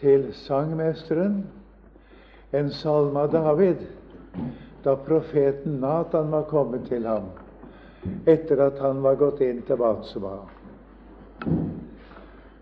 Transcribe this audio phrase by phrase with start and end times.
[0.00, 1.42] til sangmesteren
[2.56, 3.84] en salme av David
[4.84, 7.28] da profeten Natan var kommet til ham
[8.28, 10.38] etter at han var gått inn til Batseba.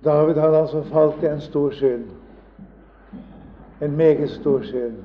[0.04, 2.08] David hadde altså falt i en stor synd,
[3.80, 4.98] en meget stor synd.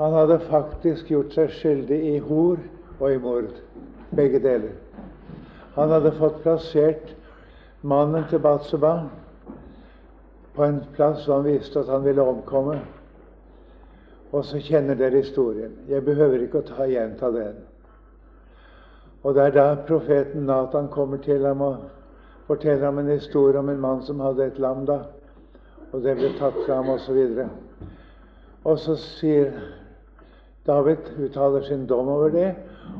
[0.00, 2.60] Han hadde faktisk gjort seg skyldig i hor
[2.98, 3.52] og i mord,
[4.16, 4.72] begge deler.
[5.76, 7.12] Han hadde fått plassert
[7.82, 9.02] mannen til Batseba
[10.54, 12.78] på en plass hvor han visste at han ville omkomme.
[14.32, 15.74] Og så kjenner dere historien.
[15.88, 17.58] Jeg behøver ikke å ta gjenta den.
[19.22, 21.84] Og det er da profeten Nathan kommer til ham og
[22.48, 24.98] forteller ham en historie om en mann som hadde et lam, da,
[25.92, 27.20] og det ble tatt fra ham, osv.
[27.44, 27.86] Og,
[28.64, 29.52] og så sier
[30.66, 32.50] David uttaler sin dom over det,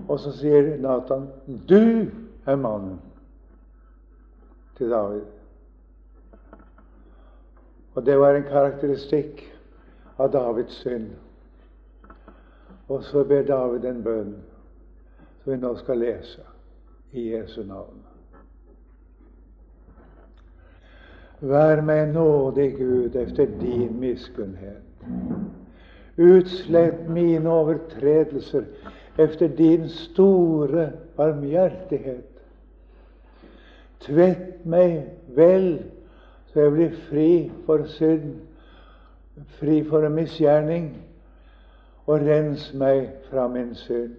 [0.09, 2.11] og så sier Nathan 'Du
[2.47, 3.01] er mannen'
[4.77, 5.42] til David.
[7.95, 9.43] Og det var en karakteristikk
[10.19, 11.11] av Davids synd.
[12.89, 14.33] Og så ber David en bønn
[15.43, 16.47] som vi nå skal lese
[17.13, 18.01] i Jesu navn.
[21.43, 25.07] Vær meg nådig, Gud, efter din miskunnhet.
[26.17, 28.65] Utslett mine overtredelser
[29.19, 32.29] efter din store barmhjertighet.
[34.01, 35.03] Tvett meg
[35.35, 35.83] vel,
[36.53, 37.29] så jeg blir fri
[37.67, 38.35] for synd,
[39.59, 40.91] fri for en misgjerning,
[42.07, 44.19] og rens meg fra min synd.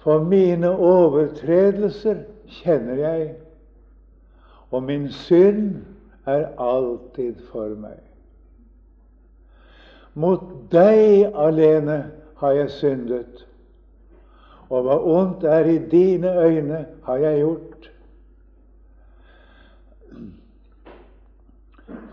[0.00, 2.22] For mine overtredelser
[2.60, 3.32] kjenner jeg,
[4.70, 5.80] og min synd
[6.26, 7.98] er alltid for meg.
[10.14, 11.98] Mot deg alene
[12.40, 13.44] har jeg syndet,
[14.70, 17.69] og hva ondt er i dine øyne, har jeg gjort.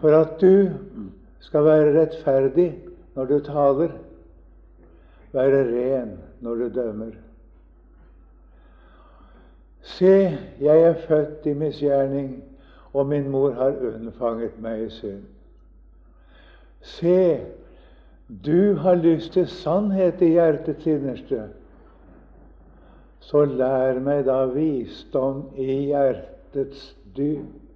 [0.02, 0.70] For at du
[1.40, 2.68] skal være rettferdig
[3.16, 3.96] når du taler,
[5.34, 7.16] være ren når du dømmer.
[9.82, 12.44] Se, jeg er født i misgjerning,
[12.94, 15.24] og min mor har unnfanget meg i synd.
[16.82, 17.40] Se,
[18.46, 21.48] du har lyst til sannhet i hjertets innerste.
[23.20, 27.67] Så lær meg da visdom i hjertets dyp.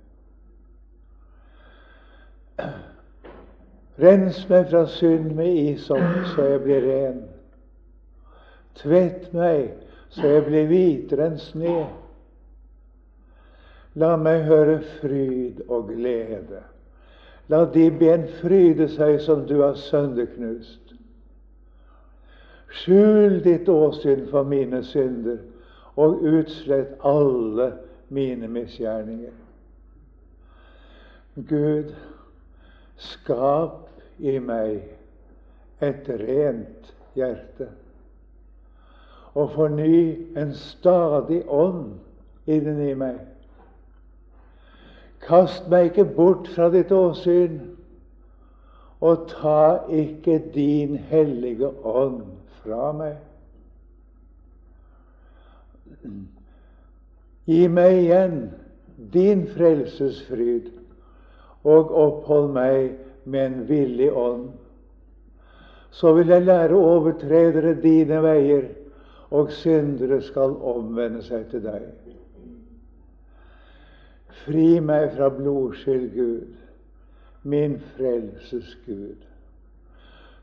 [4.02, 7.24] Rens meg fra synd med isop, så jeg blir ren.
[8.82, 9.74] Tvett meg,
[10.10, 11.76] så jeg blir hvitere enn sne.
[14.00, 16.64] La meg høre fryd og glede.
[17.52, 20.96] La de ben fryde seg som du har sønderknust.
[22.72, 25.42] Skjul ditt åsyn for mine synder,
[26.00, 27.74] og utslett alle
[28.16, 29.36] mine misgjerninger.
[31.36, 31.92] Gud,
[33.02, 33.90] skap
[34.22, 34.84] i meg
[35.82, 37.68] et rent hjerte,
[39.34, 41.96] og forny en stadig ånd
[42.52, 43.20] inni meg.
[45.22, 47.60] Kast meg ikke bort fra ditt åsyn,
[49.02, 52.26] og ta ikke din hellige ånd
[52.62, 53.18] fra meg.
[57.50, 58.38] Gi meg igjen
[59.14, 60.70] din frelsesfryd,
[61.64, 64.50] og opphold meg med en villig ånd.
[65.92, 68.70] Så vil jeg lære overtredere dine veier,
[69.32, 71.86] og syndere skal omvende seg til deg.
[74.42, 76.56] Fri meg fra blodskyld, Gud,
[77.44, 79.22] min frelses Gud.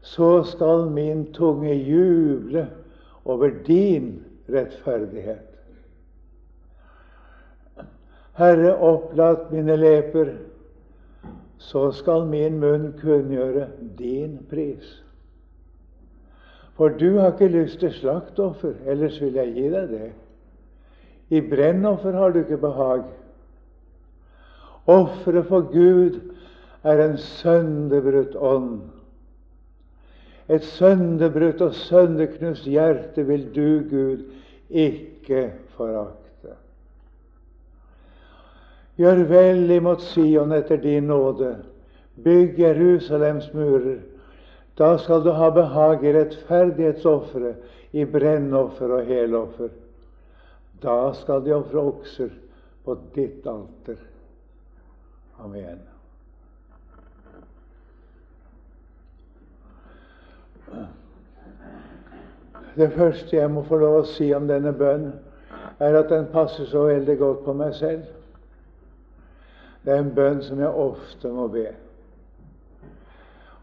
[0.01, 2.69] Så skal min tunge juble
[3.25, 5.45] over din rettferdighet.
[8.39, 10.31] Herre, opplat mine leper,
[11.59, 15.03] så skal min munn kunngjøre din pris.
[16.79, 20.11] For du har ikke lyst til slaktoffer, ellers vil jeg gi deg det.
[21.35, 23.03] I brennoffer har du ikke behag.
[24.89, 26.21] Offeret for Gud
[26.87, 28.79] er en sønderbrutt ånd.
[30.49, 34.23] Et sønderbrutt og sønderknust hjerte vil du, Gud,
[34.71, 36.28] ikke forakte.
[38.99, 41.53] Gjør vel imot Sion etter din nåde.
[42.25, 44.01] Bygg Jerusalems murer.
[44.79, 47.55] Da skal du ha behag i rettferdighetsofre,
[47.91, 49.71] i brennoffer og heloffer.
[50.83, 52.35] Da skal de ofre okser
[52.85, 54.03] på ditt alter.
[55.39, 55.79] Amen.
[62.75, 65.15] Det første jeg må få lov å si om denne bønnen,
[65.79, 68.18] er at den passer så veldig godt på meg selv.
[69.85, 71.67] Det er en bønn som jeg ofte må be.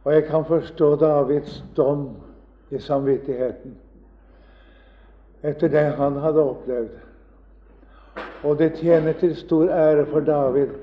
[0.04, 2.10] Og jeg kan forstå Davids dom
[2.72, 3.76] i samvittigheten
[5.46, 6.94] etter det han hadde opplevd.
[8.44, 10.74] Og det tjener til stor ære for David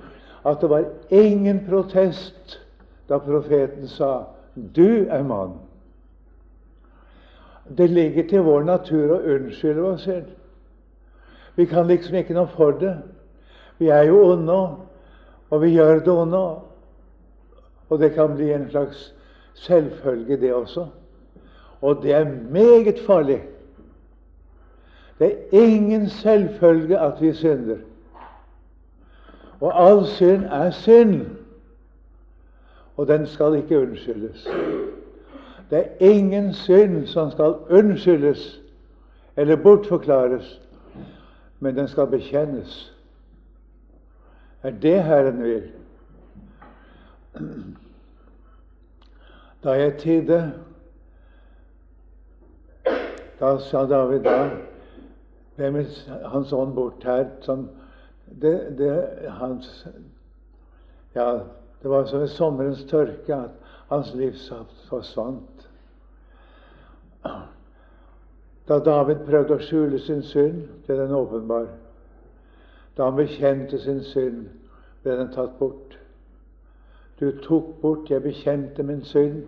[0.46, 2.61] at det var ingen protest
[3.08, 4.25] da profeten sa
[4.55, 5.58] 'Du er mann'.
[7.76, 10.26] Det ligger til vår natur å unnskylde oss selv.
[11.56, 12.96] Vi kan liksom ikke noe for det.
[13.79, 14.76] Vi er jo onde,
[15.53, 16.47] og vi gjør det nå.
[17.91, 19.15] Og det kan bli en slags
[19.55, 20.87] selvfølge, det også.
[21.81, 23.43] Og det er meget farlig.
[25.19, 27.77] Det er ingen selvfølge at vi synder.
[29.61, 31.27] Og all synd er synd,
[32.97, 34.49] og den skal ikke unnskyldes.
[35.71, 38.61] Det er ingen synd som skal unnskyldes
[39.37, 40.61] eller bortforklares,
[41.61, 42.92] men den skal bekjennes.
[44.62, 45.73] Er det Herren vil.
[49.64, 50.53] Da jeg tidde,
[53.41, 54.50] da sa David da
[55.56, 57.69] Hvem er hans ånd bort her som
[58.41, 58.93] det, det,
[59.29, 59.87] hans,
[61.15, 61.26] ja,
[61.82, 63.50] det var som ved sommerens tørke at
[63.91, 65.69] hans livssaft forsvant.
[68.69, 71.69] Da David prøvde å skjule sin synd, ble den åpenbar.
[72.97, 74.47] Da han bekjente sin synd,
[75.03, 75.97] ble den tatt bort.
[77.21, 79.44] Du tok bort Jeg bekjente min synd,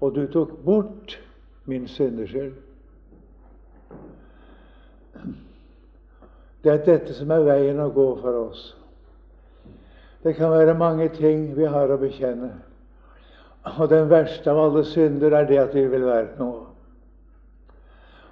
[0.00, 1.20] og du tok bort
[1.64, 2.52] min syndeskyld.
[6.64, 8.66] Det er dette som er veien å gå for oss.
[10.22, 12.52] Det kan være mange ting vi har å bekjenne.
[13.78, 16.68] Og den verste av alle synder er det at vi vil være noe.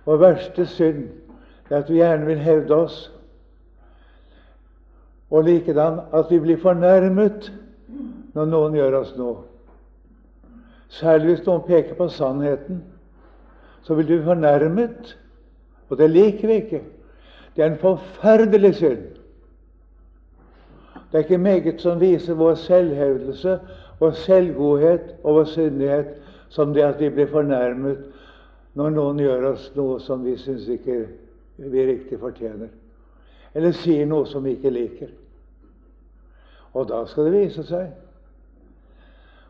[0.07, 1.09] Vår verste synd
[1.71, 3.11] er at vi gjerne vil hevde oss,
[5.31, 7.53] og likedan at vi blir fornærmet
[8.35, 9.44] når noen gjør oss noe.
[10.91, 12.82] Særlig hvis noen peker på sannheten,
[13.82, 15.15] så blir du fornærmet,
[15.88, 16.81] og det liker vi ikke.
[17.56, 19.06] Det er en forferdelig synd.
[21.11, 23.59] Det er ikke meget som viser vår selvhevdelse,
[23.99, 26.12] vår selvgodhet og vår syndighet
[26.50, 27.99] som det at vi blir fornærmet
[28.75, 31.00] når noen gjør oss noe som vi syns ikke
[31.59, 32.71] vi riktig fortjener,
[33.55, 35.11] eller sier noe som vi ikke liker.
[36.75, 37.91] Og da skal det vise seg.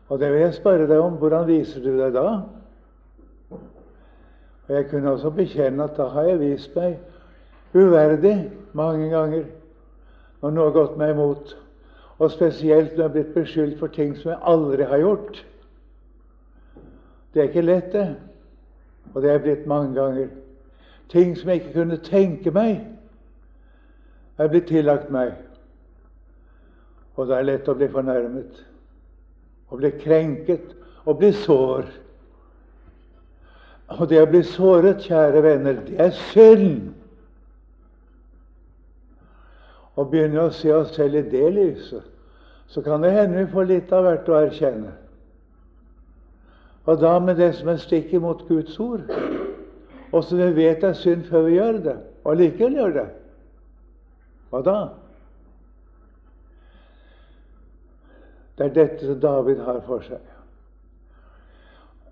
[0.09, 1.19] Og det vil jeg spørre deg om.
[1.21, 2.41] Hvordan viser du deg da?
[4.67, 6.99] Og Jeg kunne også bekjenne at da har jeg vist meg
[7.73, 9.45] uverdig mange ganger
[10.41, 11.53] når noe har gått meg imot.
[12.19, 15.45] Og spesielt når jeg har blitt beskyldt for ting som jeg aldri har gjort.
[17.33, 18.15] Det er ikke lett, det.
[19.13, 20.27] Og det er blitt mange ganger.
[21.09, 22.81] Ting som jeg ikke kunne tenke meg,
[24.37, 25.33] er blitt tillagt meg.
[27.21, 28.61] Og det er lett å bli fornærmet,
[29.69, 30.71] å bli krenket,
[31.05, 31.83] å bli sår.
[33.93, 36.95] Og det å bli såret, kjære venner, det er synd
[39.99, 42.07] og begynner å se oss selv i det lyset,
[42.71, 44.95] så kan det hende vi får litt av hvert å erkjenne.
[46.89, 49.11] Og da med det som er stikk imot Guds ord,
[50.09, 53.07] og som vi vet er synd før vi gjør det, og likevel gjør det.
[54.49, 54.79] Hva da?
[58.61, 60.19] Det er dette som David har for seg.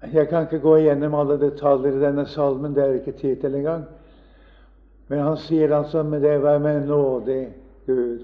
[0.09, 3.57] Jeg kan ikke gå igjennom alle detaljer i denne salmen, det er ikke tid til
[3.59, 3.83] engang.
[5.11, 7.43] Men han sier altså med det vær meg nådig
[7.85, 8.23] Gud,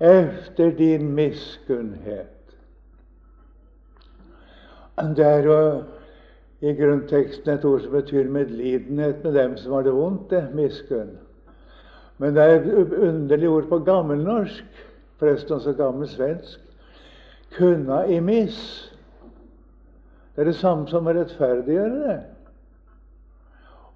[0.00, 2.54] efter din miskunnhet.
[5.16, 5.58] Det er jo
[6.64, 11.12] i grunnteksten et ord som betyr medlidenhet med dem som har det vondt, det miskunn.
[12.18, 14.64] Men det er et underlig ord på gammelnorsk,
[15.20, 16.64] forresten også gammel svensk.
[17.56, 18.58] Kunna i miss.
[20.34, 22.18] Det er det samme som å rettferdiggjøre det.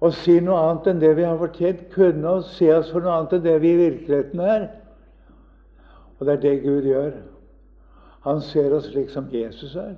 [0.03, 3.13] Å si noe annet enn det vi har fortjent, kunne oss se oss for noe
[3.15, 4.65] annet enn det vi i virkeligheten er.
[6.19, 7.13] Og det er det Gud gjør.
[8.27, 9.95] Han ser oss slik som Jesus er.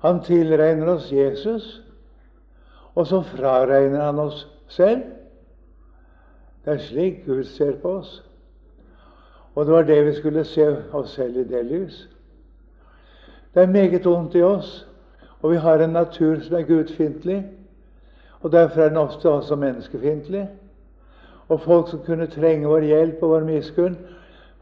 [0.00, 1.68] Han tilregner oss Jesus,
[2.94, 5.04] og så fraregner han oss selv.
[6.64, 8.22] Det er slik Gud ser på oss.
[9.56, 12.08] Og det var det vi skulle se oss selv i det lys.
[13.54, 14.88] Det er meget ondt i oss,
[15.40, 17.46] og vi har en natur som er gudfiendtlig.
[18.40, 20.48] Og Derfor er den ofte også menneskefiendtlig.
[21.48, 23.96] Og folk som kunne trenge vår hjelp og vår miskunn,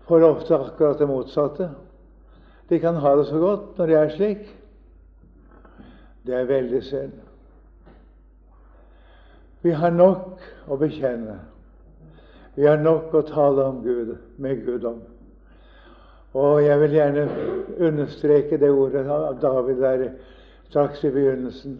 [0.08, 1.70] får ofte akkurat det motsatte.
[2.68, 4.60] De kan ha det så godt når de er slik.
[6.26, 7.12] Det er veldig synd.
[9.62, 11.38] Vi har nok å bekjenne.
[12.54, 15.00] Vi har nok å tale om Gud, med Gud om.
[16.34, 17.24] Og jeg vil gjerne
[17.88, 20.06] understreke det ordet av David der
[20.68, 21.78] straks i begynnelsen.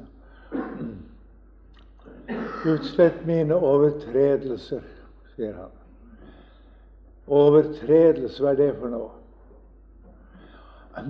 [2.64, 4.82] Utslett mine overtredelser,
[5.34, 5.72] sier han.
[7.26, 9.12] Overtredelse, hva er det for noe?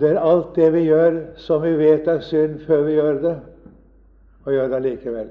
[0.00, 3.34] Det er alt det vi gjør som vi vet er synd før vi gjør det,
[4.44, 5.28] og gjør det likevel.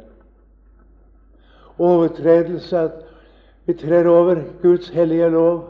[1.81, 3.01] Overtredelse at
[3.65, 5.70] vi trer over Guds hellige lov.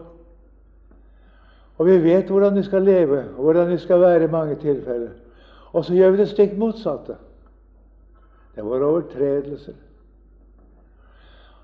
[1.78, 5.10] Og vi vet hvordan vi skal leve, og hvordan vi skal være i mange tilfeller.
[5.74, 7.16] Og så gjør vi det stikk motsatte.
[8.56, 9.74] Det var overtredelser.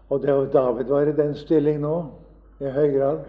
[0.10, 2.12] Og det var David var i den stilling nå,
[2.60, 3.20] i høy grad.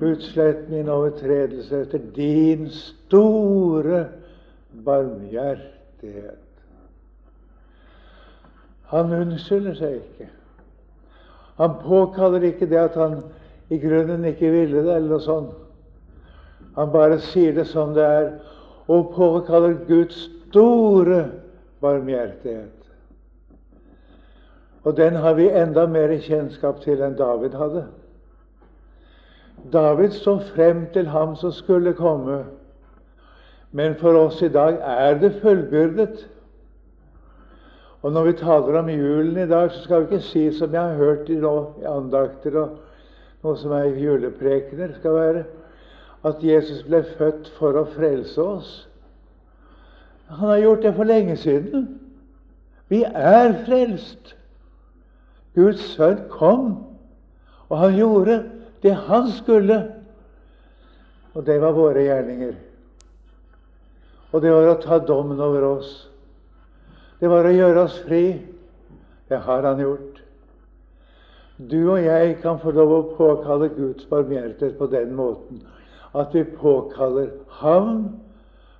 [0.00, 4.02] Utslett min overtredelse etter din store
[4.84, 6.42] barmhjertighet.
[8.92, 10.28] Han unnskylder seg ikke.
[11.56, 13.20] Han påkaller ikke det at han
[13.70, 15.54] i grunnen ikke ville det, eller noe sånt.
[16.76, 18.26] Han bare sier det som det er,
[18.86, 21.24] og påkaller Guds store
[21.80, 22.72] barmhjertighet.
[24.84, 27.86] Og den har vi enda mer kjennskap til enn David hadde.
[29.72, 32.44] David så frem til ham som skulle komme,
[33.72, 36.28] men for oss i dag er det fullbyrdet.
[38.02, 40.80] Og Når vi taler om julen i dag, så skal vi ikke si som jeg
[40.82, 41.38] har hørt i,
[41.86, 42.76] andakter og
[43.42, 45.44] noe som er juleprekener, skal være
[46.26, 48.70] at Jesus ble født for å frelse oss.
[50.28, 51.86] Han har gjort det for lenge siden.
[52.90, 54.34] Vi er frelst.
[55.54, 56.72] Guds sønn kom,
[57.68, 58.40] og han gjorde
[58.82, 59.78] det han skulle.
[61.34, 62.52] Og det var våre gjerninger.
[64.32, 65.94] Og det var å ta dommen over oss.
[67.20, 68.24] Det var å gjøre oss fri.
[69.28, 70.20] Det har han gjort.
[71.56, 75.62] Du og jeg kan få lov å påkalle Guds barmhjertighet på den måten
[76.16, 77.30] at vi påkaller
[77.60, 78.20] Ham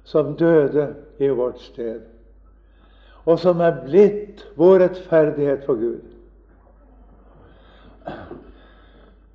[0.04, 2.04] som døde i vårt sted,
[3.24, 6.04] og som er blitt vår rettferdighet for Gud.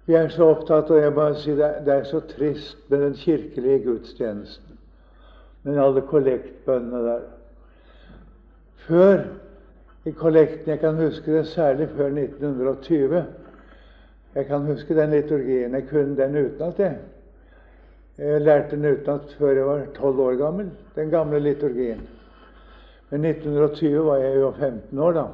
[0.06, 3.18] Vi er så opptatt og jeg bare si det, det er så trist med den
[3.20, 4.80] kirkelige gudstjenesten,
[5.64, 7.28] med alle kollektbønnene der.
[8.88, 9.24] Før
[10.06, 10.70] i kollekten.
[10.70, 13.24] Jeg kan huske det særlig før 1920.
[14.36, 15.74] Jeg kan huske den liturgien.
[15.74, 16.80] Jeg kunne den utenat.
[16.80, 16.98] Jeg.
[18.18, 22.02] jeg lærte den utenat før jeg var 12 år gammel, den gamle liturgien.
[23.10, 25.12] Men 1920 var jeg jo 15 år.
[25.12, 25.26] Da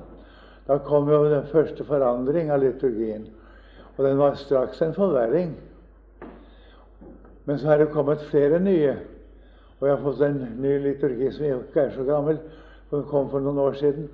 [0.68, 3.28] Da kom jo den første forandring av liturgien.
[3.98, 5.58] Og den var straks en forverring.
[7.46, 8.98] Men så har det kommet flere nye.
[9.80, 12.40] Og jeg har fått en ny liturgi som ikke er så gammel,
[12.90, 14.10] som kom for noen år siden.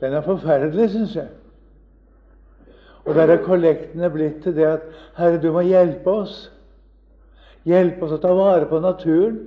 [0.00, 1.28] Den er forferdelig, syns jeg.
[3.04, 6.38] Og der er kollektene blitt til det at Herre, du må hjelpe oss.
[7.64, 9.38] Hjelpe oss å ta vare på naturen.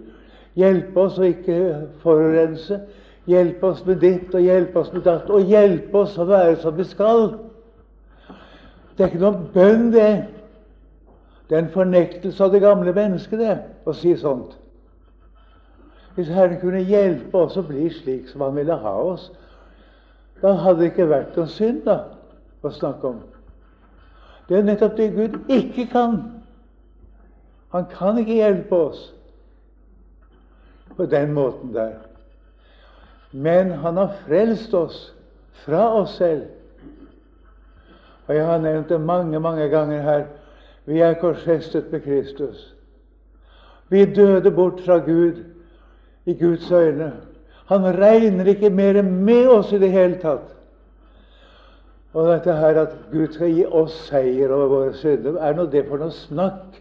[0.57, 1.57] Hjelpe oss å ikke
[2.03, 2.79] forurense.
[3.27, 5.29] Hjelpe oss med ditt og hjelpe oss med datt.
[5.29, 7.27] Og hjelpe oss å være som vi skal.
[8.97, 10.11] Det er ikke noen bønn, det.
[11.49, 13.57] Det er en fornektelse av det gamle mennesket, det,
[13.87, 14.57] å si sånt.
[16.17, 19.27] Hvis Herren kunne hjelpe oss å bli slik som Han ville ha oss,
[20.41, 21.97] da hadde det ikke vært noen synd da,
[22.65, 23.19] å snakke om.
[24.49, 26.15] Det er nettopp det Gud ikke kan.
[27.69, 29.03] Han kan ikke hjelpe oss
[30.97, 31.99] på den måten der.
[33.31, 34.97] Men han har frelst oss
[35.65, 36.47] fra oss selv.
[38.25, 40.25] Og jeg har nevnt det mange, mange ganger her.
[40.89, 42.73] Vi er korsfestet med Kristus.
[43.93, 45.43] Vi døde bort fra Gud
[46.27, 47.11] i Guds øyne.
[47.67, 50.53] Han regner ikke mer med oss i det hele tatt.
[52.13, 55.85] Og dette her at Gud skal gi oss seier over våre synder, er nå det
[55.87, 56.79] for noe snakk?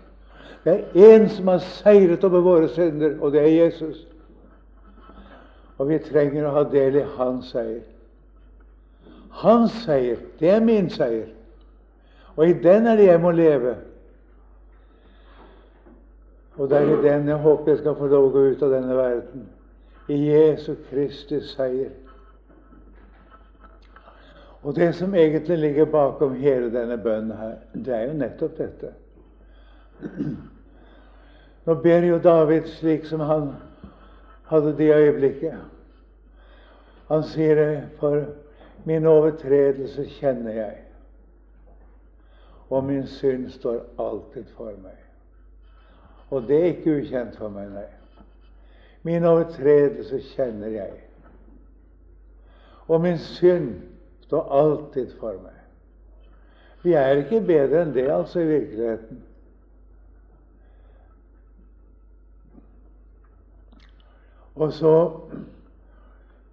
[0.65, 4.07] Det er én som har seiret over våre synder, og det er Jesus.
[5.79, 7.85] Og vi trenger å ha del i hans seier.
[9.43, 11.29] Hans seier, det er min seier.
[12.37, 13.76] Og i den er det jeg må leve.
[16.57, 18.73] Og det er i den jeg håper jeg skal få lov å gå ut av
[18.73, 19.47] denne verden
[20.09, 21.93] i Jesu Kristi seier.
[24.63, 28.93] Og det som egentlig ligger bakom hele denne bønnen her, det er jo nettopp dette.
[31.67, 33.53] Nå ber jo David slik som han
[34.51, 35.55] hadde det øyeblikket.
[37.09, 38.25] Han sier det, for
[38.85, 40.77] min overtredelse kjenner jeg,
[42.71, 45.06] og min synd står alltid for meg.
[46.30, 47.87] Og det er ikke ukjent for meg, nei.
[49.06, 50.97] Min overtredelse kjenner jeg.
[52.88, 53.75] Og min synd
[54.26, 55.54] står alltid for meg.
[56.83, 59.23] Vi er ikke bedre enn det, altså, i virkeligheten.
[64.56, 64.95] Og så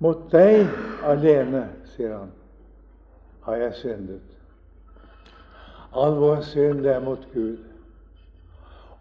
[0.03, 0.65] mot deg
[1.07, 2.31] alene, sier han,
[3.45, 4.33] har jeg syndet.
[5.93, 7.72] All vår synd er mot Gud.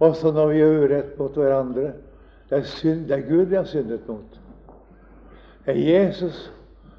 [0.02, 1.92] Også når vi gjør urett mot hverandre.
[2.50, 4.40] Det er, synd, det er Gud vi har syndet mot.
[5.64, 6.48] Det er Jesus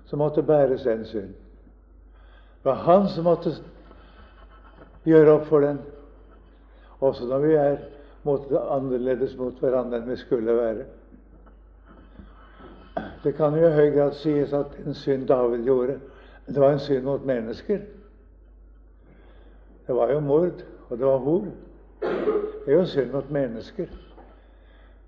[0.08, 1.34] som måtte bære den synd.
[2.64, 3.52] Det var han som måtte
[5.04, 5.82] gjøre opp for den,
[7.04, 7.76] også når vi er
[8.24, 10.86] mot, annerledes mot hverandre enn vi skulle være.
[13.24, 16.00] Det kan jo i høy grad sies at en synd David gjorde,
[16.48, 17.84] det var en synd mot mennesker.
[19.88, 21.48] Det var jo mord, og det var hor.
[22.66, 23.88] Det er jo synd mot mennesker.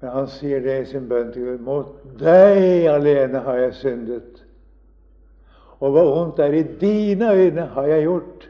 [0.02, 1.62] Men han sier det i sin bønn til Gud.
[1.64, 4.42] Mot deg alene har jeg syndet.
[5.80, 8.50] Og hva ondt er i dine øyne, har jeg gjort.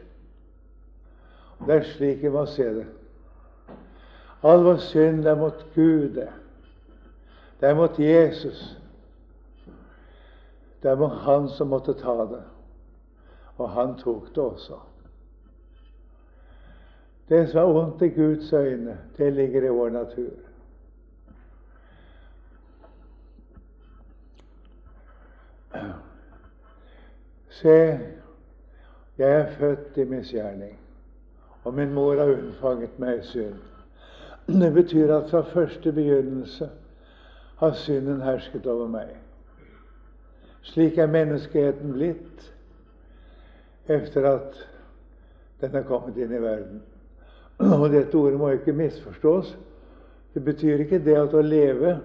[1.66, 2.88] Det er slik vi må se det.
[4.46, 6.20] All vår synd er mot Gud.
[7.62, 8.78] Det er mot Jesus.
[10.84, 12.44] Det er mot han som måtte ta det.
[13.58, 14.82] Og han tok det også.
[17.30, 20.30] Det som er vondt i Guds øyne, det ligger i vår natur.
[27.50, 28.00] Se,
[29.18, 30.80] jeg er født i misgjerning,
[31.64, 33.62] og min mor har unnfanget meg i synd.
[34.48, 36.70] Det betyr at fra første begynnelse
[37.58, 39.16] har synden hersket over meg.
[40.62, 42.52] Slik er menneskeheten blitt
[43.88, 44.60] etter at
[45.62, 46.84] den er kommet inn i verden.
[47.60, 49.58] Og dette ordet må ikke misforstås.
[50.34, 52.00] Det betyr ikke det at å leve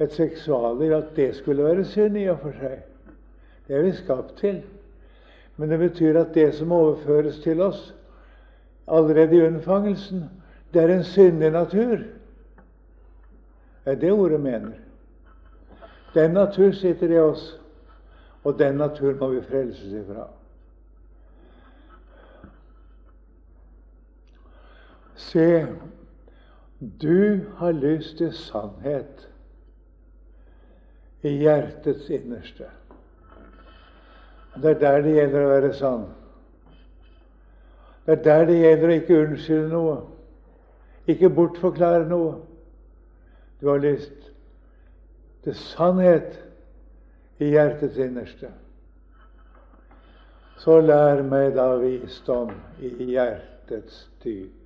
[0.00, 2.78] et seksualliv at det skulle være synd i og for seg.
[3.66, 4.62] Det er vi skapt til.
[5.56, 7.90] Men det betyr at det som overføres til oss
[8.88, 10.24] allerede i unnfangelsen,
[10.72, 12.00] det er en syndig natur.
[13.84, 14.72] Det er det ordet mener.
[16.14, 17.60] Den natur sitter i oss,
[18.44, 20.26] og den natur må vi frelses ifra.
[25.22, 25.66] Se,
[27.02, 29.28] du har lyst til sannhet
[31.22, 32.66] i hjertets innerste.
[34.62, 36.06] Det er der det gjelder å være sann.
[38.06, 39.94] Det er der det gjelder å ikke unnskylde noe,
[41.08, 42.34] ikke bortforklare noe.
[43.60, 44.32] Du har lyst
[45.46, 46.40] til sannhet
[47.38, 48.50] i hjertets innerste.
[50.62, 52.50] Så lær meg da visdom
[52.82, 54.61] i hjertets dyp.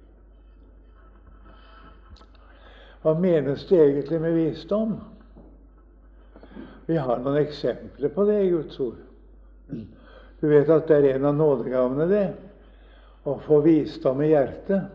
[3.06, 4.96] Hva menes det egentlig med visdom?
[6.88, 8.96] Vi har noen eksempler på det i Guds ord.
[10.40, 12.24] Du vet at det er en av nådegavene, det.
[13.22, 14.90] Å få visdom i hjertet.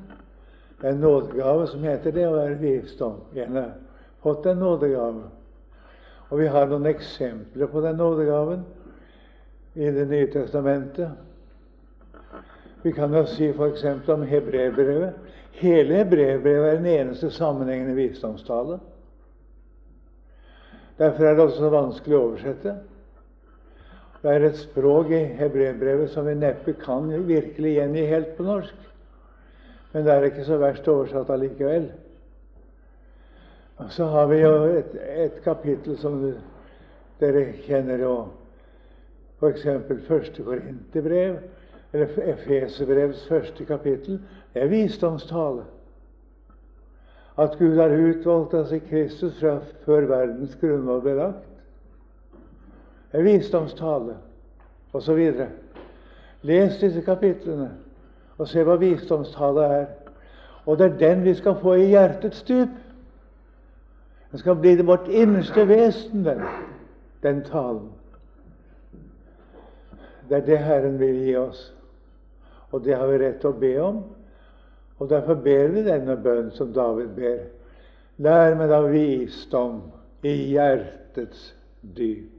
[0.81, 3.15] Det er en nådegave som heter det å være visdom.
[3.31, 3.73] En har
[4.27, 5.31] fått en nådegave.
[6.27, 8.67] Og vi har noen eksempler på den nådegaven
[9.79, 11.15] i Det nye testamentet.
[12.83, 13.85] Vi kan jo si f.eks.
[14.09, 15.15] om hebreerbrevet.
[15.59, 18.79] Hele hebreerbrevet er den eneste sammenhengende visdomstale.
[20.97, 22.75] Derfor er det også så vanskelig å oversette.
[24.21, 28.87] Det er et språk i hebreerbrevet som vi neppe kan virkelig gjengi helt på norsk.
[29.93, 31.89] Men det er ikke så verst oversatt allikevel.
[33.81, 34.93] Og så har vi jo et,
[35.25, 36.19] et kapittel som
[37.19, 38.13] dere kjenner jo,
[39.41, 39.65] f.eks.
[40.05, 41.39] første Korinterbrev,
[41.91, 44.21] eller Efeserbrevets første kapittel.
[44.55, 45.63] Er visdomstale.
[47.37, 51.47] At Gud har utvalgt oss i Kristus fra før verdens grunnlov ble lagt.
[53.11, 54.17] Det er visdomstale,
[54.93, 55.21] osv.
[56.47, 57.69] Les disse kapitlene
[58.37, 59.87] og se hva visdomstale er.
[60.65, 62.75] Og det er den vi skal få i hjertets dyp.
[64.31, 66.41] Den skal bli det vårt innerste vesen, den,
[67.23, 67.89] den talen.
[70.29, 71.73] Det er det Herren vil gi oss,
[72.71, 73.97] og det har vi rett til å be om.
[75.01, 77.39] Og Derfor ber vi denne bønnen som David ber.
[78.21, 79.79] Lær meg da visdom
[80.21, 81.47] i hjertets
[81.97, 82.29] dyp.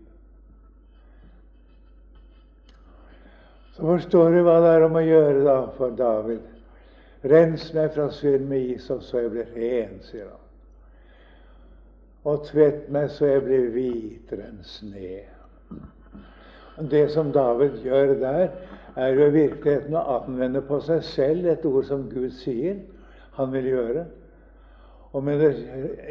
[3.74, 6.46] Så forstår du hva det er om å gjøre da for David.
[7.32, 10.48] Rens meg fra synd med is, og så jeg blir ren, sier han.
[12.30, 15.41] Og tvett meg så jeg blir hvitere enn sne.
[16.76, 18.48] Det som David gjør der,
[18.96, 22.80] er jo i virkeligheten å anvende på seg selv et ord som Gud sier
[23.36, 24.04] han vil gjøre.
[25.12, 25.42] Og med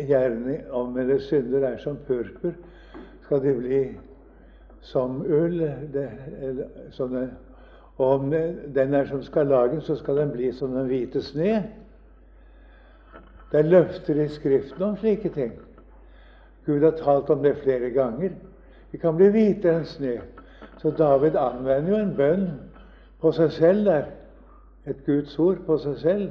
[0.07, 2.53] gjerne, og med det synder er som purpur,
[3.25, 3.81] skal de bli
[4.85, 5.61] som ull.
[5.93, 6.07] Det,
[6.93, 7.27] som det,
[7.97, 8.29] og om
[8.75, 11.63] den er som skarlagen, så skal den bli som den hvite sne.
[13.51, 15.57] Det er løfter i Skriften om slike ting.
[16.65, 18.37] Gud har talt om det flere ganger.
[18.91, 20.15] Vi kan bli hvitere enn snø.
[20.81, 22.47] Så David anvender jo en bønn
[23.21, 24.05] på seg selv der.
[24.89, 26.29] Et Guds ord på seg selv.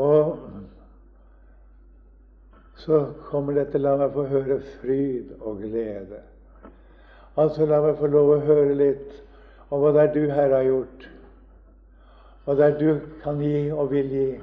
[0.00, 0.38] Og
[2.80, 6.22] så kommer dette 'la meg få høre fryd og glede'.
[7.36, 9.10] Altså la meg få lov å høre litt
[9.70, 11.08] om hva det er du, Herre, har gjort,
[12.44, 14.40] hva det er du kan gi og vil gi.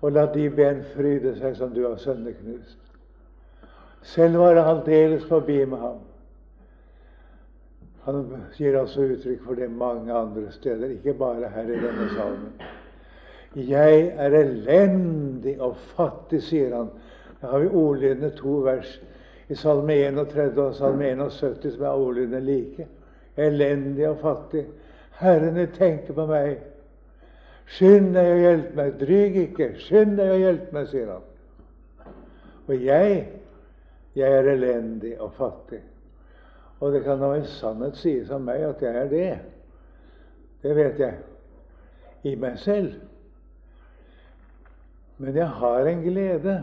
[0.00, 2.78] Og la de ben fryde seg som du har sønneknust.
[4.02, 5.98] Selv var det aldeles forbi med ham.
[8.06, 12.52] Han gir altså uttrykk for det mange andre steder, ikke bare her i denne salmen.
[13.56, 16.92] Jeg er elendig og fattig, sier han.
[17.40, 18.92] Da har vi ordlydende to vers
[19.48, 22.86] i Salme 31 og Salme 71 som er ordlydende like.
[23.36, 24.62] Elendig og fattig.
[25.18, 26.60] Herrene tenker på meg.
[27.74, 28.94] Skynd deg å hjelpe meg.
[29.02, 29.70] Dryg ikke.
[29.82, 32.14] Skynd deg å hjelpe meg, sier han.
[32.68, 33.20] Og jeg,
[34.14, 35.82] jeg er elendig og fattig.
[36.80, 39.30] Og det kan da i sannhet sies om meg at jeg er det.
[40.62, 41.18] Det vet jeg.
[42.26, 42.92] I meg selv.
[45.18, 46.56] Men jeg har en glede.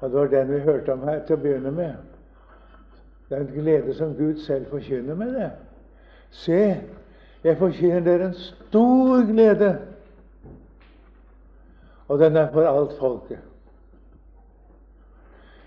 [0.00, 1.94] Og det var den vi hørte om her til å begynne med.
[3.28, 5.50] Det er en glede som Gud selv forkynner med det.
[6.30, 6.60] Se,
[7.44, 9.70] jeg forkynner dere en stor glede,
[12.08, 13.53] og den er for alt folket.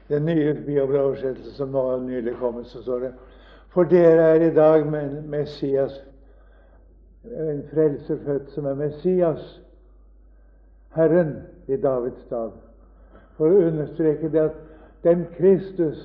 [0.10, 3.14] Den nye bibeleoversettelsen som nå nylig kommet, så står det
[3.74, 5.98] For dere er i dag med Messias,
[7.28, 9.62] en frelser født som er Messias,
[10.96, 11.36] Herren
[11.68, 12.56] i Davids dag
[13.38, 14.62] for å understreke det at
[15.06, 16.00] den Kristus,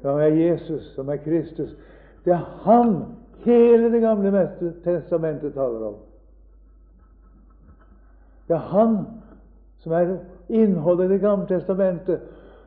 [0.00, 1.74] som er Jesus, som er Kristus,
[2.24, 2.94] det er Han
[3.44, 4.48] hele Det gamle
[4.84, 5.94] testamentet taler om.
[8.48, 8.96] Det er Han
[9.82, 10.16] som er
[10.48, 12.20] innholdet i Det gamle testamentet,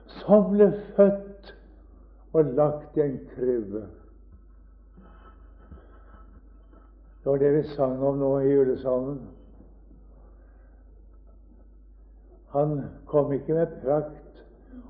[0.05, 1.53] som ble født
[2.33, 3.85] og lagt i en krybbe.
[7.23, 9.21] Det var det vi sang om nå i julesalmen.
[12.53, 14.43] Han kom ikke med prakt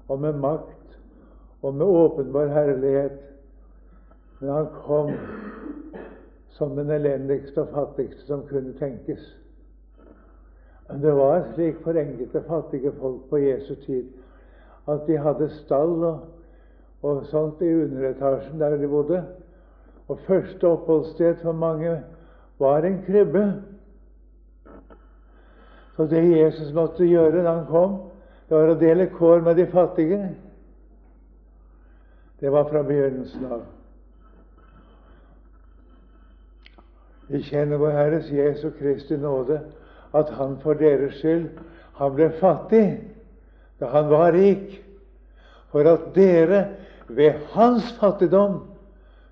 [0.08, 0.98] og med makt
[1.62, 3.22] og med åpenbar herlighet,
[4.40, 5.14] men han kom
[6.50, 9.24] som den elendigste og fattigste som kunne tenkes.
[10.90, 14.12] Men det var slik for enkelte fattige folk på Jesu tid
[14.88, 16.20] at de hadde stall og,
[17.06, 19.24] og sånt i underetasjen der de bodde.
[20.08, 22.02] Og første oppholdssted for mange
[22.60, 23.46] var en krybbe.
[25.96, 27.96] Så det Jesus måtte gjøre da han kom,
[28.50, 30.20] det var å dele kår med de fattige.
[32.40, 33.64] Det var fra begynnelsen av.
[37.28, 39.62] Vi kjenner vår Herres Jesu Kristi nåde,
[40.14, 41.50] at Han for deres skyld
[41.96, 43.15] han ble fattig
[43.80, 44.82] da han var rik,
[45.72, 46.62] for at dere
[47.08, 48.60] ved hans fattigdom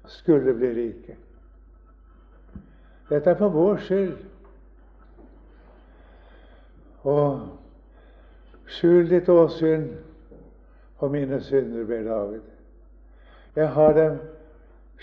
[0.05, 1.17] skulle bli rike.
[3.09, 4.17] Dette er for vår skyld.
[7.03, 7.39] Og
[8.65, 9.89] skjul ditt åsyn
[10.99, 12.45] for mine synder, ber David.
[13.55, 14.21] Jeg har dem.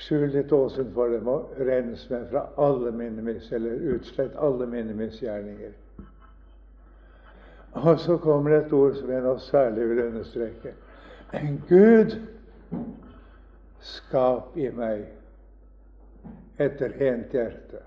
[0.00, 4.66] Skjul ditt åsyn for dem og rens meg fra alle mine mis, eller utslett alle
[4.66, 5.74] mine misgjerninger.
[7.72, 10.74] Og så kommer det et ord som jeg nå særlig vil understreke.
[11.34, 12.16] En Gud,
[13.80, 15.06] skap i meg
[16.60, 17.84] et rent hjerte.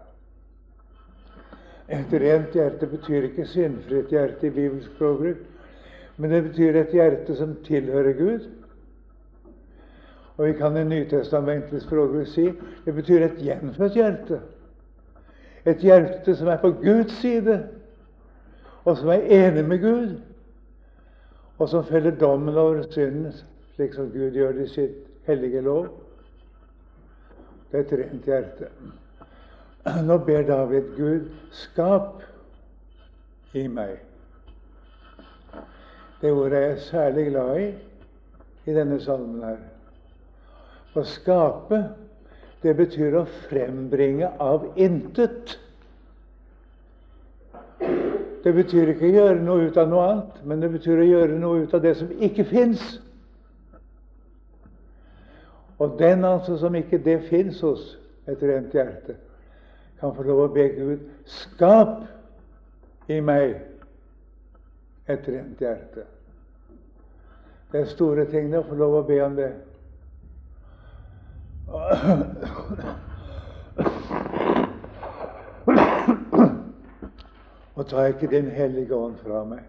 [1.92, 5.44] Et rent hjerte betyr ikke syndfritt hjerte i bibelsk språkbruk,
[6.18, 8.48] men det betyr et hjerte som tilhører Gud.
[10.38, 12.48] Og vi kan i nytestamentlig språkbruk si
[12.86, 14.40] det betyr et gjenfødt hjerte.
[15.66, 17.60] Et hjerte som er på Guds side,
[18.84, 20.16] og som er enig med Gud,
[21.58, 23.34] og som feller dommen over synden,
[23.76, 25.88] slik som Gud gjør det i sitt hellige lov.
[27.72, 28.70] Det er et rent hjerte.
[30.04, 32.22] Nå ber David Gud skap
[33.54, 33.98] i meg.
[36.22, 37.72] Det ordet er jeg særlig glad i
[38.66, 39.60] i denne salmen her.
[40.96, 41.80] Å skape,
[42.64, 45.58] det betyr å frembringe av intet.
[48.44, 51.38] Det betyr ikke å gjøre noe ut av noe annet, men det betyr å gjøre
[51.40, 52.82] noe ut av det som ikke fins.
[55.80, 57.94] Og den altså som ikke det fins hos
[58.28, 59.16] et rent hjerte,
[60.00, 62.04] kan få lov å be Gud skap
[63.12, 63.56] i meg
[65.08, 66.04] et rent hjerte.
[67.72, 69.52] Det er store ting å få lov å be om det.
[77.76, 79.64] Og ta ikke Din Hellige Ånd fra meg.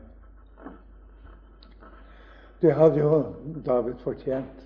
[2.65, 3.23] Det hadde jo
[3.67, 4.61] David fortjent.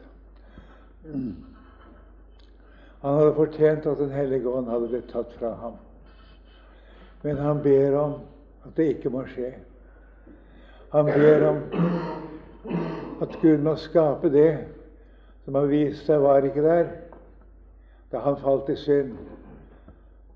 [3.02, 5.78] Han hadde fortjent at Den hellige ånd hadde blitt tatt fra ham.
[7.22, 8.14] Men han ber om
[8.66, 9.52] at det ikke må skje.
[10.92, 11.60] Han ber om
[13.22, 14.52] at Gud må skape det
[15.44, 16.90] som har vist seg var ikke der
[18.12, 19.14] da han falt i synd.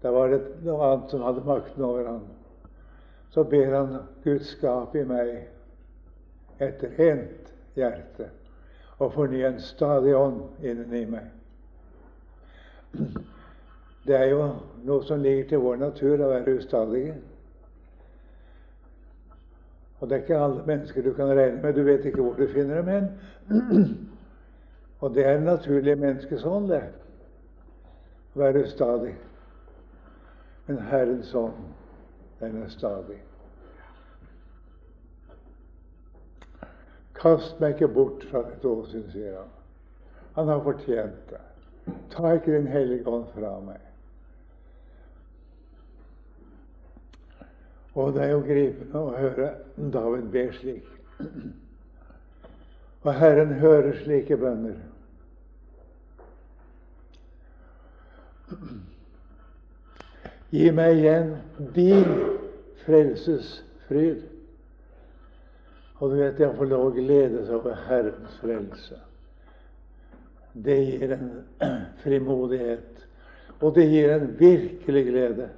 [0.02, 2.24] Da var det noe annet som hadde makten over ham.
[3.32, 5.30] Så ber han Gud skap i meg
[6.60, 8.28] et rent hjerte
[9.02, 11.30] og forny en stadig ånd inni meg.
[14.06, 14.44] Det er jo
[14.84, 17.16] noe som ligger til vår natur å være ustadige.
[20.00, 21.74] Og det er ikke alle mennesker du kan regne med.
[21.74, 24.08] Du vet ikke hvor du finner dem hen.
[25.00, 26.82] Og det er en naturlig menneskesånd, det.
[28.34, 29.14] Å være ustadig.
[30.66, 31.62] Men Herrens ånd,
[32.42, 33.20] den er stadig.
[37.22, 39.50] Kast meg ikke bort fra et åsyn, sier han.
[40.34, 41.40] Han har fortjent det.
[42.10, 43.80] Ta ikke Din hellige ånd fra meg.
[47.94, 49.50] Og det er jo gripende å høre
[49.92, 50.88] David be slik.
[53.02, 54.78] Og Herren hører slike bønner.
[60.52, 61.30] Gi meg igjen
[61.72, 62.10] din
[62.84, 64.20] frelses fryd.
[66.02, 68.98] Og du vet, jeg får lov å glede seg over Herrens frelse.
[70.52, 71.28] Det gir en
[72.02, 73.04] frimodighet,
[73.62, 75.48] og det gir en virkelig glede.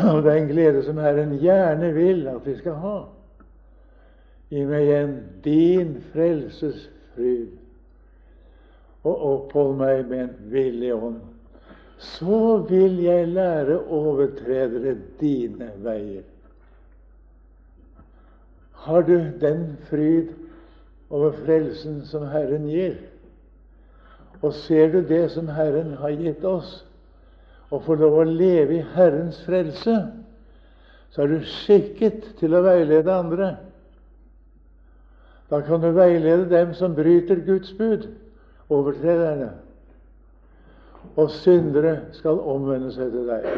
[0.00, 2.98] Og det er en glede som Herren gjerne vil at vi skal ha.
[4.50, 5.12] Gi meg igjen
[5.44, 7.52] din frelses fryd,
[9.04, 11.20] og opphold meg med en villig ånd.
[12.00, 16.24] Så vil jeg lære overtredere dine veier.
[18.72, 20.32] Har du den fryd
[21.10, 22.96] over frelsen som Herren gir?
[24.40, 26.86] Og ser du det som Herren har gitt oss,
[27.68, 29.98] og får lov å leve i Herrens frelse,
[31.12, 33.50] så er du skikket til å veilede andre.
[35.50, 38.08] Da kan du veilede dem som bryter Guds bud,
[38.72, 39.52] overtrederne.
[41.16, 43.48] Og syndere skal omvende seg til deg.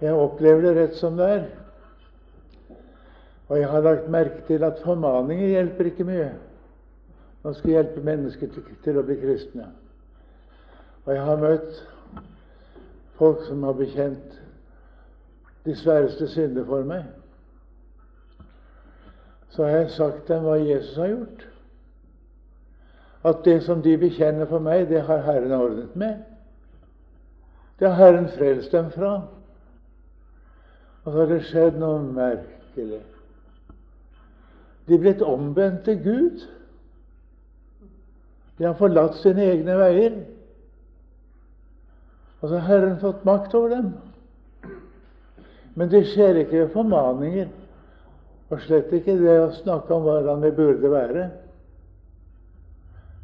[0.00, 1.44] Jeg opplever det rett som det er.
[3.50, 6.30] Og jeg har lagt merke til at formaninger hjelper ikke mye.
[7.42, 9.70] Man skal hjelpe mennesker til, til å bli kristne.
[11.04, 11.80] Og jeg har møtt
[13.18, 14.36] folk som har bekjent
[15.64, 17.08] de sværeste synder for meg.
[19.50, 21.49] Så har jeg sagt dem hva Jesus har gjort.
[23.24, 26.22] At det som de bekjenner for meg, det har Herren ordnet med.
[27.80, 29.22] Det har Herren frelst dem fra.
[31.04, 33.00] Og så har det skjedd noe merkelig.
[34.88, 36.44] De er blitt omvendt til Gud.
[38.58, 40.16] De har forlatt sine egne veier.
[42.40, 43.92] Og så har Herren fått makt over dem.
[45.74, 47.48] Men det skjer ikke ved formaninger,
[48.50, 51.28] og slett ikke det å snakke om hvordan vi burde være.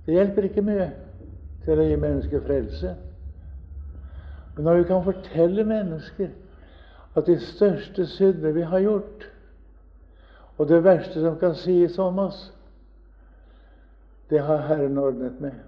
[0.06, 0.90] Det hjelper ikke mye
[1.66, 2.94] til å gi mennesker frelse.
[4.56, 6.30] Men når vi kan fortelle mennesker
[7.16, 9.26] at de største synder vi har gjort,
[10.56, 12.38] og det verste som kan sies om oss,
[14.30, 15.58] det har Herren ordnet med.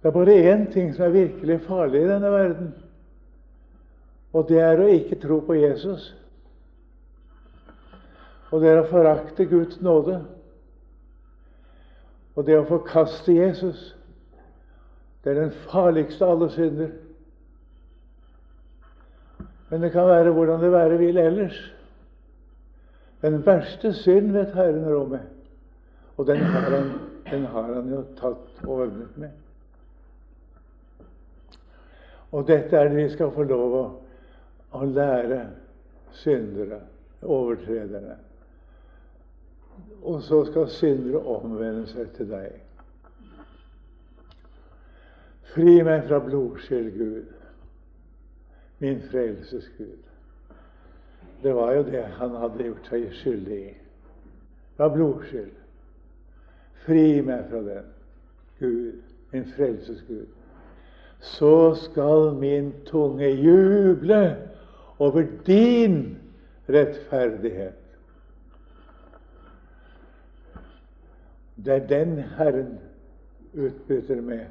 [0.00, 2.74] Det er bare én ting som er virkelig farlig i denne verden,
[4.32, 6.12] og det er å ikke tro på Jesus.
[8.50, 10.20] Og det er å forakte Guds nåde.
[12.40, 13.80] Og det å forkaste Jesus,
[15.20, 16.94] det er den farligste av alle synder.
[19.68, 21.58] Men det kan være hvordan det være vil ellers.
[23.20, 25.26] Den verste synd vet Herren råd med,
[26.16, 26.88] og den har, han,
[27.28, 29.36] den har han jo tatt og ordnet med.
[32.32, 33.84] Og dette er det vi skal få lov å,
[34.80, 35.42] å lære
[36.22, 36.80] syndere,
[37.20, 38.16] overtrederne.
[40.02, 42.56] Og så skal syndere omvende seg til deg.
[45.50, 47.30] Fri meg fra blodskyld, Gud,
[48.78, 49.98] min frelses Gud.
[51.42, 53.72] Det var jo det han hadde gjort seg skyldig i.
[54.76, 55.56] Fra blodskyld.
[56.84, 57.88] Fri meg fra den,
[58.60, 59.00] Gud,
[59.32, 60.28] min frelses Gud
[61.20, 64.36] så skal min tunge juble
[64.98, 66.18] over din
[66.68, 67.79] rettferdighet.
[71.64, 72.78] Det er den Herren
[73.54, 74.46] utbytter med.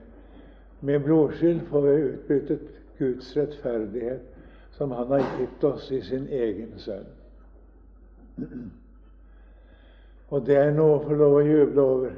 [0.81, 2.59] Med blodskyld får vi utbyttet
[2.99, 4.21] Guds rettferdighet,
[4.71, 7.07] som Han har gitt oss i sin egen sønn.
[10.29, 12.15] Og det er noe å få lov å juble over.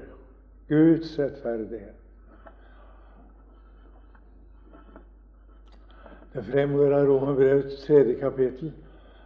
[0.67, 1.97] Guds rettferdighet.
[6.33, 8.71] Det fremgår av Romerbrevets tredje kapittel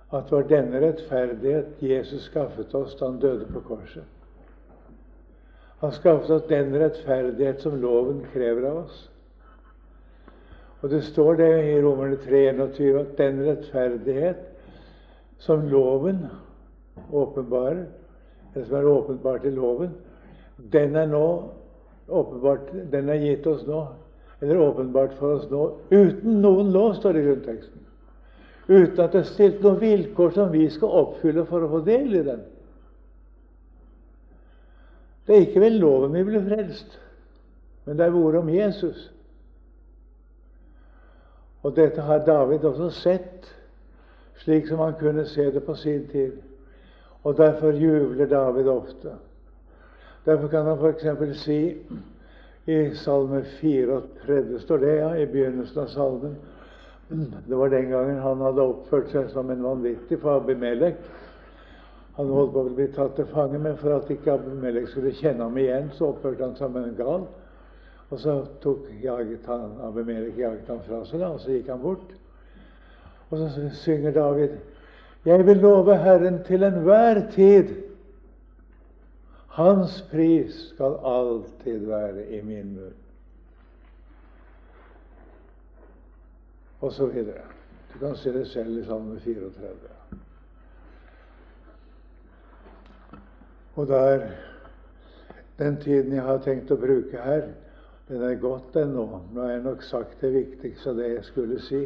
[0.10, 4.15] at det var denne rettferdighet Jesus skaffet oss da han døde på korset.
[5.86, 9.02] Han skaffet oss den rettferdighet som loven krever av oss.
[10.82, 14.40] Og det står det i Romerne 3,21 at den rettferdighet
[15.46, 16.24] som loven
[17.14, 17.84] åpenbarer,
[18.56, 19.94] eller som er åpenbart i loven,
[20.74, 21.28] den er nå
[22.10, 23.84] åpenbart, den er gitt oss nå,
[24.42, 27.86] eller åpenbart for oss nå, uten noen lov, står det i grunnteksten.
[28.66, 32.10] Uten at det er stilt noen vilkår som vi skal oppfylle for å få del
[32.24, 32.42] i den.
[35.28, 37.00] Det er ikke ved loven vi blir frelst,
[37.86, 39.12] men det er ordet om Jesus.
[41.66, 43.48] Og dette har David også sett,
[44.44, 46.36] slik som han kunne se det på sin tid.
[47.24, 49.16] Og derfor jubler David ofte.
[50.26, 51.40] Derfor kan han f.eks.
[51.42, 51.78] si
[52.66, 56.36] i Salme 34 står det ja, i begynnelsen av salmen
[57.48, 60.98] Det var den gangen han hadde oppført seg som en vanvittig for Abimelek.
[62.16, 65.44] Han holdt på å bli tatt til fange, men for at ikke Abimelek skulle kjenne
[65.44, 67.26] ham igjen, så oppførte han seg som en gal.
[68.10, 71.84] Og så tok jaget han, Abimelek jaget han fra seg, da, og så gikk han
[71.84, 72.14] bort.
[73.32, 74.56] Og så synger David
[75.26, 77.74] Jeg vil love Herren til enhver tid
[79.56, 82.96] hans pris skal alltid være i min munn.
[86.80, 87.48] Og så videre.
[87.94, 89.95] Du kan se det selv i Salme 34.
[93.76, 94.28] Og der
[95.60, 97.48] den tiden jeg har tenkt å bruke her,
[98.08, 99.06] den er gått, den nå.
[99.34, 101.82] Nå har jeg nok sagt det viktigste av det jeg skulle si.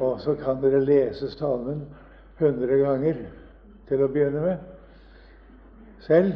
[0.00, 1.84] Og så kan dere lese salmen
[2.40, 3.20] hundre ganger
[3.88, 4.68] til å begynne med
[6.02, 6.32] selv,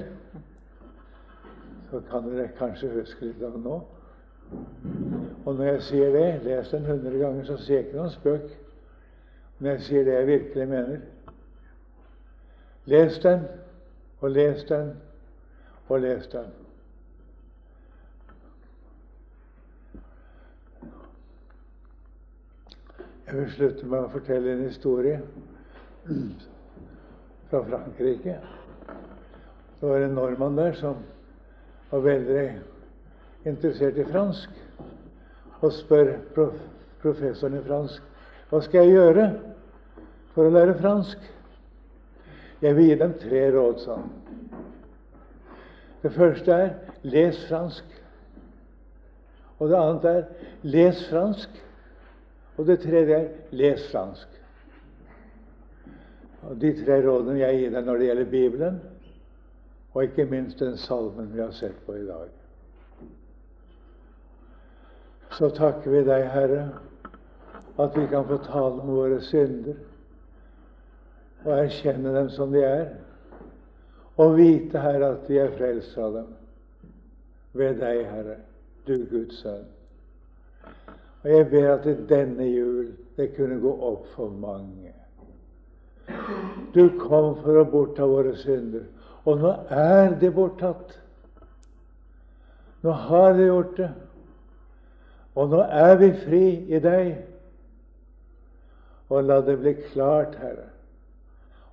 [1.91, 3.81] så kan dere kanskje huske litt av det nå.
[5.47, 8.47] Og når jeg sier det, les den hundre ganger, så sier jeg ikke noen spøk.
[9.59, 11.05] Når jeg sier det jeg virkelig mener.
[12.87, 13.43] Les den,
[14.21, 14.93] og les den,
[15.89, 16.53] og les den.
[23.27, 25.19] Jeg vil slutte med å fortelle en historie
[27.51, 28.37] fra Frankrike.
[29.81, 31.03] Det var en nordmann der som
[31.91, 32.45] var veldig
[33.51, 34.51] interessert i fransk,
[35.61, 36.63] og spør prof
[37.03, 38.03] professoren i fransk
[38.51, 39.27] hva skal jeg gjøre
[40.35, 41.19] for å lære fransk.
[42.63, 44.11] Jeg vil gi dem tre råd, sa han.
[46.03, 46.71] Det første er
[47.03, 47.85] les fransk.
[49.59, 50.23] Og det annet er
[50.63, 51.63] les fransk.
[52.57, 54.29] Og det tredje er les fransk.
[56.47, 58.81] Og De tre rådene jeg gir deg når det gjelder Bibelen,
[59.93, 62.29] og ikke minst den salmen vi har sett på i dag.
[65.37, 66.69] Så takker vi deg, Herre,
[67.83, 69.75] at vi kan få tale om våre synder
[71.47, 72.89] og erkjenne dem som de er,
[74.17, 76.29] og vite, Herre, at vi er frelst av dem
[77.57, 78.37] ved deg, Herre,
[78.87, 79.67] du Guds sønn.
[81.23, 84.93] Og jeg ber at denne jul det kunne gå opp for mange.
[86.75, 88.85] Du kom for å bortta våre synder.
[89.27, 90.95] Og nå er det borttatt.
[92.85, 93.91] Nå har det gjort det.
[95.37, 97.11] Og nå er vi fri i deg.
[99.11, 100.71] Og la det bli klart, Herre.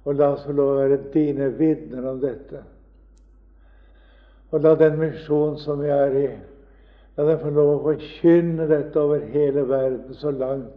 [0.03, 2.63] Og la oss få lov å være dine vitner om dette.
[4.51, 6.27] Og la den misjonen som vi er i,
[7.17, 10.73] la den få lov å forkynne dette over hele verden så langt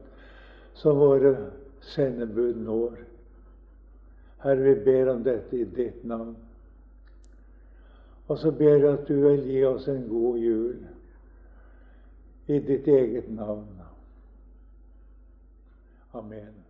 [0.76, 1.34] som våre
[1.94, 2.98] sendebud når.
[4.44, 6.36] Herre, vi ber om dette i ditt navn.
[8.26, 10.78] Og så ber jeg at du vil gi oss en god jul
[12.46, 13.82] i ditt eget navn.
[16.14, 16.65] Amen.